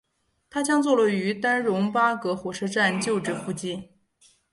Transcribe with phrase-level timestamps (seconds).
[0.49, 3.87] 它将坐落于丹戎巴葛火车站旧址附近。